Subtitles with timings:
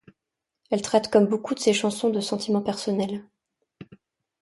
[0.71, 3.23] Elle traite comme beaucoup de ses chansons de sentiments personnels.